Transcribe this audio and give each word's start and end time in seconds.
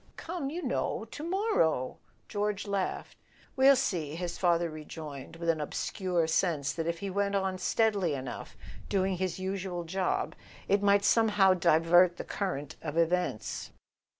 "Come, 0.17 0.49
you 0.49 0.63
know— 0.63 1.05
to 1.11 1.23
morrow 1.23 1.99
/" 2.13 2.27
George 2.27 2.65
laughed. 2.65 3.17
"We'll 3.55 3.75
see," 3.75 4.15
his 4.15 4.35
father 4.35 4.67
rejoined, 4.67 5.35
with 5.35 5.47
an 5.47 5.61
obscure 5.61 6.25
sense 6.25 6.73
that 6.73 6.87
if 6.87 6.97
he 7.05 7.11
went 7.11 7.35
on 7.35 7.59
steadily 7.59 8.15
enough 8.15 8.57
doing 8.89 9.17
his 9.17 9.37
usual 9.37 9.83
job 9.83 10.33
it 10.67 10.81
might 10.81 11.05
somehow 11.05 11.53
divert 11.53 12.17
the 12.17 12.23
current 12.23 12.77
of 12.81 12.97
events. 12.97 13.69